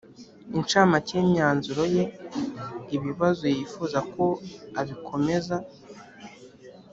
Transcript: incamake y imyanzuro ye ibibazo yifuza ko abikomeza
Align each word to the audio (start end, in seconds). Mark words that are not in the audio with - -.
incamake 0.57 1.11
y 1.17 1.21
imyanzuro 1.25 1.83
ye 1.95 2.03
ibibazo 2.95 3.43
yifuza 3.55 3.99
ko 4.13 4.23
abikomeza 4.79 5.55